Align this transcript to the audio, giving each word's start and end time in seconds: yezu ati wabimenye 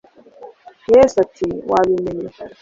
yezu 0.91 1.15
ati 1.25 1.47
wabimenye 1.71 2.27